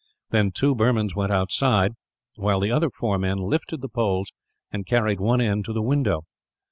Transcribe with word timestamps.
Then 0.31 0.49
two 0.49 0.73
Burmans 0.75 1.15
went 1.15 1.31
outside, 1.31 1.91
while 2.33 2.59
the 2.59 2.71
other 2.71 2.89
four 2.89 3.19
men 3.19 3.37
lifted 3.37 3.81
the 3.81 3.87
poles 3.87 4.31
and 4.71 4.83
carried 4.83 5.19
one 5.19 5.41
end 5.41 5.63
to 5.65 5.73
the 5.73 5.83
window. 5.83 6.23